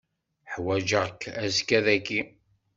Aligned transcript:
Ḥwaǧeɣ-k 0.53 1.21
azekka 1.45 1.79
dagi. 1.85 2.21